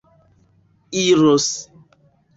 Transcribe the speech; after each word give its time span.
iros 1.03 1.47